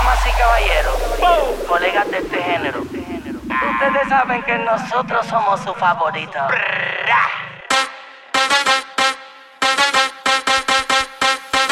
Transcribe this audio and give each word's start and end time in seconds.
Damas 0.00 0.26
y 0.26 0.30
caballeros, 0.38 0.94
¡Oh! 1.20 1.66
colegas 1.68 2.10
de 2.10 2.18
este 2.20 2.42
género, 2.42 2.80
ustedes 2.80 4.08
saben 4.08 4.42
que 4.44 4.56
nosotros 4.56 5.26
somos 5.26 5.60
su 5.60 5.74
favorito. 5.74 6.38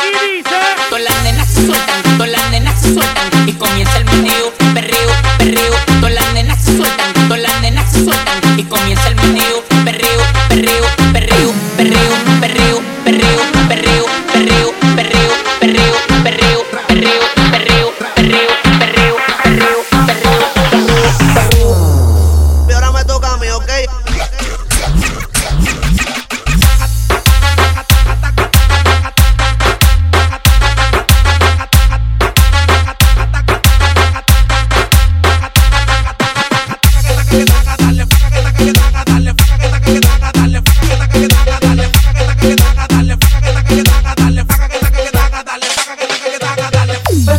Y 0.04 0.26
dice: 0.36 0.50
Todas 0.90 1.04
las 1.04 1.22
nenas 1.22 1.48
se 1.48 1.66
sueltan, 1.68 2.02
todas 2.18 2.30
las 2.32 2.50
nenas 2.50 2.78
se 2.78 2.92
sueltan 2.92 3.48
y 3.48 3.52
comienza 3.54 3.96
el 3.96 4.04
meneo. 4.04 4.37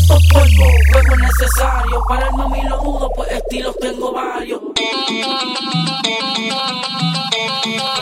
tanto 0.07 0.19
polvo, 0.33 0.65
luego 0.91 1.13
es 1.13 1.19
necesario. 1.19 2.03
Para 2.07 2.27
el 2.27 2.33
mami 2.33 2.63
lo 2.63 2.81
mudo, 2.83 3.11
pues 3.15 3.31
estilos 3.31 3.75
tengo 3.79 4.11
varios. 4.13 4.61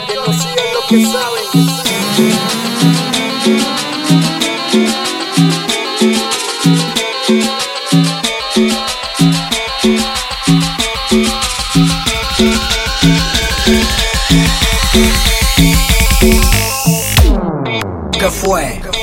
Que 0.08 0.16
no 0.16 0.33
siguen 0.33 0.73
lo 0.73 0.81
que 0.88 1.05
saben. 1.05 1.47
¿Qué 18.19 18.30
fue? 18.31 18.96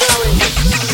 Going. 0.00 0.93